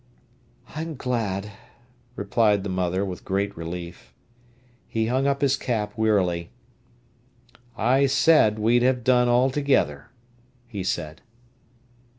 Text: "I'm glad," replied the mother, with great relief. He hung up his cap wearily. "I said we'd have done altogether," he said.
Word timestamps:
"I'm 0.75 0.95
glad," 0.95 1.51
replied 2.15 2.63
the 2.63 2.71
mother, 2.73 3.05
with 3.05 3.23
great 3.23 3.55
relief. 3.55 4.15
He 4.87 5.05
hung 5.05 5.27
up 5.27 5.41
his 5.41 5.55
cap 5.55 5.95
wearily. 5.95 6.49
"I 7.77 8.07
said 8.07 8.57
we'd 8.57 8.81
have 8.81 9.03
done 9.03 9.29
altogether," 9.29 10.09
he 10.65 10.83
said. 10.83 11.21